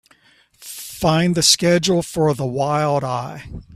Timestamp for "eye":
3.03-3.43